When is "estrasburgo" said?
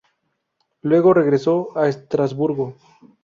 1.87-2.75